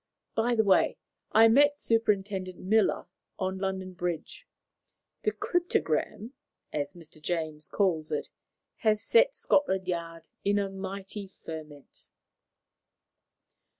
[0.33, 0.97] By the way,
[1.31, 3.05] I met Superintendent Miller
[3.37, 4.47] on London Bridge.
[5.21, 6.31] The 'cryptogram,'
[6.73, 7.21] as Mr.
[7.21, 8.31] James calls it,
[8.77, 12.09] has set Scotland Yard in a mighty ferment."